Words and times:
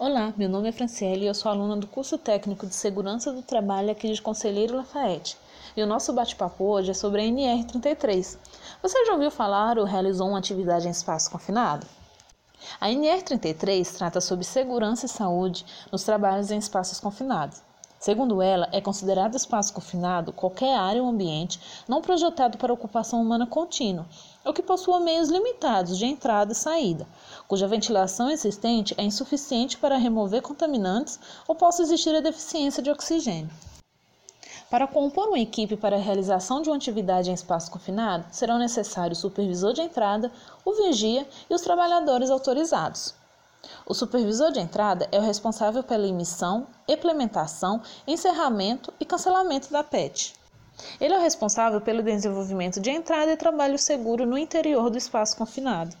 Olá, 0.00 0.32
meu 0.36 0.48
nome 0.48 0.68
é 0.68 0.72
Franciele 0.72 1.24
e 1.24 1.26
eu 1.26 1.34
sou 1.34 1.50
aluna 1.50 1.76
do 1.76 1.88
curso 1.88 2.16
técnico 2.16 2.64
de 2.68 2.72
Segurança 2.72 3.32
do 3.32 3.42
Trabalho 3.42 3.90
aqui 3.90 4.12
de 4.12 4.22
Conselheiro 4.22 4.76
Lafayette. 4.76 5.36
E 5.76 5.82
o 5.82 5.88
nosso 5.88 6.12
bate-papo 6.12 6.62
hoje 6.62 6.92
é 6.92 6.94
sobre 6.94 7.20
a 7.20 7.24
NR33. 7.24 8.38
Você 8.80 9.04
já 9.04 9.14
ouviu 9.14 9.28
falar 9.28 9.76
ou 9.76 9.84
realizou 9.84 10.28
uma 10.28 10.38
atividade 10.38 10.86
em 10.86 10.92
espaço 10.92 11.28
confinado? 11.28 11.84
A 12.80 12.86
NR33 12.86 13.96
trata 13.96 14.20
sobre 14.20 14.44
segurança 14.44 15.06
e 15.06 15.08
saúde 15.08 15.66
nos 15.90 16.04
trabalhos 16.04 16.52
em 16.52 16.58
espaços 16.58 17.00
confinados. 17.00 17.60
Segundo 17.98 18.40
ela, 18.40 18.68
é 18.70 18.80
considerado 18.80 19.34
espaço 19.34 19.72
confinado 19.72 20.32
qualquer 20.32 20.76
área 20.76 21.02
ou 21.02 21.08
ambiente 21.08 21.60
não 21.88 22.00
projetado 22.00 22.56
para 22.56 22.72
ocupação 22.72 23.20
humana 23.20 23.44
contínua, 23.44 24.06
ou 24.44 24.54
que 24.54 24.62
possua 24.62 25.00
meios 25.00 25.28
limitados 25.28 25.98
de 25.98 26.06
entrada 26.06 26.52
e 26.52 26.54
saída, 26.54 27.08
cuja 27.48 27.66
ventilação 27.66 28.30
existente 28.30 28.94
é 28.96 29.02
insuficiente 29.02 29.76
para 29.76 29.96
remover 29.96 30.42
contaminantes 30.42 31.18
ou 31.48 31.56
possa 31.56 31.82
existir 31.82 32.14
a 32.14 32.20
deficiência 32.20 32.82
de 32.82 32.90
oxigênio. 32.90 33.50
Para 34.70 34.86
compor 34.86 35.28
uma 35.28 35.38
equipe 35.38 35.76
para 35.76 35.96
a 35.96 36.00
realização 36.00 36.60
de 36.62 36.68
uma 36.68 36.76
atividade 36.76 37.30
em 37.30 37.34
espaço 37.34 37.70
confinado, 37.70 38.26
serão 38.30 38.58
necessários 38.58 39.18
o 39.18 39.22
supervisor 39.22 39.72
de 39.72 39.80
entrada, 39.80 40.30
o 40.64 40.74
vigia 40.74 41.26
e 41.48 41.54
os 41.54 41.62
trabalhadores 41.62 42.30
autorizados. 42.30 43.17
O 43.84 43.92
supervisor 43.92 44.52
de 44.52 44.60
entrada 44.60 45.08
é 45.10 45.18
o 45.18 45.22
responsável 45.22 45.82
pela 45.82 46.06
emissão, 46.06 46.66
implementação, 46.86 47.82
encerramento 48.06 48.92
e 49.00 49.04
cancelamento 49.04 49.72
da 49.72 49.82
PET. 49.82 50.34
Ele 51.00 51.14
é 51.14 51.18
o 51.18 51.22
responsável 51.22 51.80
pelo 51.80 52.02
desenvolvimento 52.02 52.80
de 52.80 52.90
entrada 52.90 53.32
e 53.32 53.36
trabalho 53.36 53.78
seguro 53.78 54.24
no 54.24 54.38
interior 54.38 54.90
do 54.90 54.96
espaço 54.96 55.36
confinado. 55.36 55.96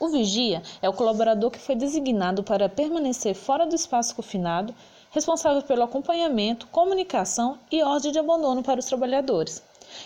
O 0.00 0.08
vigia 0.08 0.62
é 0.80 0.88
o 0.88 0.92
colaborador 0.94 1.50
que 1.50 1.58
foi 1.58 1.74
designado 1.74 2.42
para 2.42 2.68
permanecer 2.68 3.34
fora 3.34 3.66
do 3.66 3.74
espaço 3.74 4.14
confinado, 4.14 4.74
responsável 5.10 5.60
pelo 5.62 5.82
acompanhamento, 5.82 6.68
comunicação 6.68 7.58
e 7.70 7.82
ordem 7.82 8.12
de 8.12 8.18
abandono 8.18 8.62
para 8.62 8.80
os 8.80 8.86
trabalhadores. 8.86 9.62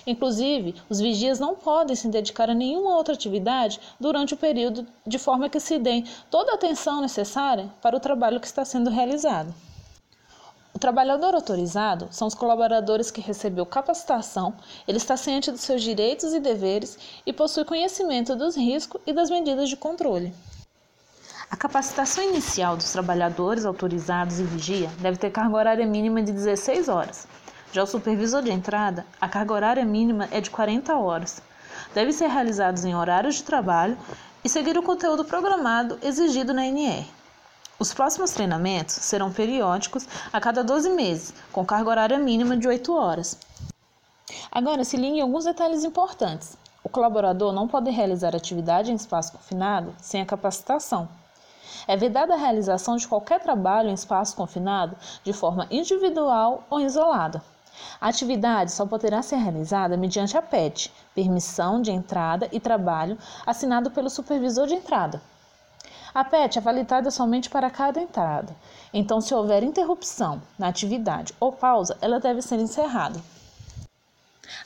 Inclusive, 0.07 0.75
os 0.89 1.01
vigias 1.01 1.39
não 1.39 1.55
podem 1.55 1.97
se 1.97 2.09
dedicar 2.09 2.51
a 2.51 2.55
nenhuma 2.55 2.97
outra 2.97 3.15
atividade 3.15 3.81
durante 3.99 4.35
o 4.35 4.37
período, 4.37 4.87
de 5.07 5.19
forma 5.19 5.49
que 5.49 5.61
se 5.61 5.79
dê 5.79 6.05
toda 6.31 6.53
a 6.53 6.55
atenção 6.55 7.01
necessária 7.01 7.71
para 7.81 7.97
o 7.97 8.01
trabalho 8.01 8.41
que 8.41 8.47
está 8.47 8.65
sendo 8.65 8.91
realizado. 8.91 9.55
O 10.75 10.79
trabalhador 10.79 11.35
autorizado 11.35 12.09
são 12.11 12.27
os 12.27 12.35
colaboradores 12.35 13.11
que 13.11 13.21
recebeu 13.21 13.67
capacitação, 13.67 14.55
ele 14.89 14.97
está 14.97 15.17
ciente 15.17 15.51
dos 15.51 15.61
seus 15.61 15.83
direitos 15.83 16.33
e 16.33 16.41
deveres 16.41 16.99
e 17.27 17.33
possui 17.33 17.65
conhecimento 17.65 18.35
dos 18.35 18.57
riscos 18.57 19.01
e 19.07 19.13
das 19.13 19.31
medidas 19.31 19.69
de 19.69 19.77
controle. 19.77 20.35
A 21.51 21.57
capacitação 21.57 22.25
inicial 22.25 22.79
dos 22.79 22.91
trabalhadores 22.91 23.67
autorizados 23.67 24.41
e 24.41 24.45
vigia 24.45 24.89
deve 24.99 25.19
ter 25.19 25.31
carga 25.31 25.55
horária 25.55 25.87
mínima 25.87 26.23
de 26.23 26.33
16 26.33 26.89
horas, 26.89 27.29
já 27.73 27.83
o 27.83 27.87
supervisor 27.87 28.43
de 28.43 28.51
entrada, 28.51 29.07
a 29.19 29.27
carga 29.27 29.55
horária 29.55 29.85
mínima 29.85 30.29
é 30.31 30.43
de 30.43 30.51
40 30.51 30.95
horas. 30.95 31.43
Deve 31.95 32.13
ser 32.13 32.29
realizados 32.29 32.85
em 32.85 32.95
horários 32.95 33.37
de 33.37 33.45
trabalho 33.45 33.97
e 34.45 34.49
seguir 34.49 34.77
o 34.77 34.83
conteúdo 34.83 35.25
programado 35.25 35.99
exigido 36.03 36.53
na 36.53 36.67
NR. 36.67 37.11
Os 37.79 37.95
próximos 37.95 38.33
treinamentos 38.33 38.97
serão 38.97 39.33
periódicos 39.33 40.07
a 40.31 40.39
cada 40.39 40.63
12 40.63 40.91
meses, 40.91 41.33
com 41.51 41.65
carga 41.65 41.89
horária 41.89 42.19
mínima 42.19 42.59
de 42.59 42.69
8 42.69 42.93
horas. 42.95 43.39
Agora, 44.51 44.85
se 44.85 44.99
ligue 44.99 45.17
em 45.17 45.23
alguns 45.23 45.47
detalhes 45.47 45.83
importantes. 45.83 46.59
O 46.85 46.91
colaborador 46.91 47.55
não 47.55 47.67
pode 47.67 47.91
realizar 47.91 48.37
atividade 48.37 48.93
em 48.93 48.97
espaço 48.97 49.33
confinado 49.33 49.95
sem 49.99 50.21
a 50.21 50.27
capacitação. 50.27 51.09
É 51.89 51.97
vedada 51.97 52.35
a 52.35 52.37
realização 52.37 52.97
de 52.97 53.09
qualquer 53.09 53.41
trabalho 53.41 53.89
em 53.89 53.95
espaço 53.95 54.37
confinado 54.37 54.95
de 55.25 55.33
forma 55.33 55.67
individual 55.71 56.65
ou 56.69 56.79
isolada. 56.79 57.43
A 58.01 58.09
atividade 58.09 58.73
só 58.73 58.87
poderá 58.87 59.23
ser 59.23 59.37
realizada 59.37 59.97
mediante 59.97 60.37
a 60.37 60.43
PET, 60.43 60.93
permissão 61.15 61.81
de 61.81 61.91
entrada 61.91 62.49
e 62.53 62.59
trabalho, 62.59 63.19
assinado 63.47 63.91
pelo 63.91 64.11
supervisor 64.11 64.67
de 64.67 64.75
entrada. 64.75 65.23
A 66.15 66.25
PET 66.25 66.59
é 66.59 66.61
validada 66.61 67.11
somente 67.11 67.49
para 67.49 67.71
cada 67.71 68.01
entrada, 68.01 68.55
então, 68.93 69.21
se 69.21 69.35
houver 69.35 69.63
interrupção 69.63 70.43
na 70.59 70.69
atividade 70.69 71.33
ou 71.41 71.51
pausa, 71.51 71.97
ela 72.03 72.21
deve 72.21 72.43
ser 72.43 72.57
encerrada. 72.57 73.19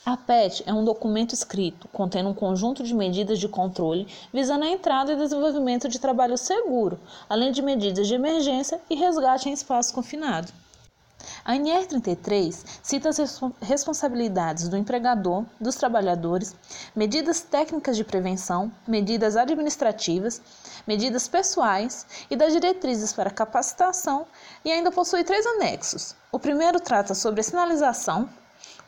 A 0.05 0.17
PET 0.17 0.65
é 0.67 0.75
um 0.75 0.85
documento 0.85 1.33
escrito 1.33 1.87
contendo 1.89 2.29
um 2.29 2.35
conjunto 2.35 2.83
de 2.83 2.95
medidas 2.95 3.39
de 3.39 3.49
controle 3.49 4.09
visando 4.33 4.65
a 4.65 4.69
entrada 4.69 5.13
e 5.13 5.17
desenvolvimento 5.17 5.89
de 5.89 6.01
trabalho 6.01 6.37
seguro, 6.37 6.99
além 7.29 7.53
de 7.53 7.63
medidas 7.63 8.09
de 8.09 8.15
emergência 8.15 8.81
e 8.91 8.97
resgate 8.97 9.49
em 9.49 9.53
espaço 9.53 9.95
confinado. 9.95 10.53
A 11.47 11.53
NR33 11.53 12.65
cita 12.83 13.09
as 13.09 13.41
responsabilidades 13.63 14.69
do 14.69 14.77
empregador, 14.77 15.45
dos 15.61 15.77
trabalhadores, 15.77 16.57
medidas 16.93 17.41
técnicas 17.41 17.97
de 17.97 18.03
prevenção, 18.03 18.73
medidas 18.85 19.37
administrativas, 19.37 20.43
medidas 20.85 21.29
pessoais 21.29 22.05
e 22.29 22.35
das 22.35 22.53
diretrizes 22.53 23.13
para 23.13 23.31
capacitação 23.31 24.27
e 24.65 24.73
ainda 24.73 24.91
possui 24.91 25.23
três 25.23 25.47
anexos. 25.47 26.17
O 26.33 26.39
primeiro 26.41 26.81
trata 26.81 27.15
sobre 27.15 27.43
a 27.43 27.45
sinalização 27.45 28.29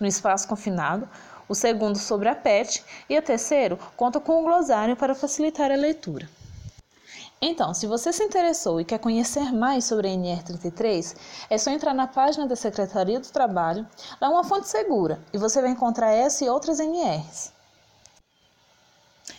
no 0.01 0.09
espaço 0.09 0.49
confinado, 0.49 1.09
o 1.49 1.55
segundo 1.55 1.97
sobre 1.97 2.29
a 2.29 2.35
PET 2.35 2.85
e 3.09 3.17
o 3.17 3.23
terceiro 3.23 3.79
conta 3.97 4.19
com 4.19 4.41
um 4.41 4.45
glossário 4.45 4.97
para 4.97 5.15
facilitar 5.15 5.71
a 5.71 5.77
leitura. 5.77 6.29
Então, 7.41 7.73
se 7.73 7.87
você 7.87 8.13
se 8.13 8.25
interessou 8.25 8.81
e 8.81 8.85
quer 8.85 8.99
conhecer 8.99 9.53
mais 9.53 9.85
sobre 9.85 10.09
a 10.09 10.11
NR33, 10.11 11.17
é 11.49 11.57
só 11.57 11.71
entrar 11.71 11.95
na 11.95 12.09
página 12.09 12.47
da 12.49 12.57
Secretaria 12.57 13.21
do 13.21 13.29
Trabalho, 13.29 13.87
lá 14.21 14.27
é 14.27 14.31
uma 14.31 14.43
fonte 14.43 14.69
segura, 14.69 15.21
e 15.33 15.39
você 15.39 15.61
vai 15.63 15.71
encontrar 15.71 16.11
essa 16.11 16.45
e 16.45 16.49
outras 16.49 16.81
NRs. 16.81 17.53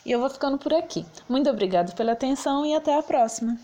E 0.05 0.11
eu 0.11 0.19
vou 0.19 0.29
ficando 0.29 0.57
por 0.57 0.73
aqui. 0.73 1.05
Muito 1.27 1.49
obrigado 1.49 1.93
pela 1.93 2.13
atenção 2.13 2.65
e 2.65 2.73
até 2.73 2.97
a 2.97 3.03
próxima! 3.03 3.57